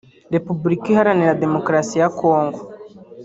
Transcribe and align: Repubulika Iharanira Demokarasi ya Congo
Repubulika 0.35 0.85
Iharanira 0.93 1.39
Demokarasi 1.43 1.95
ya 2.01 2.07
Congo 2.19 2.59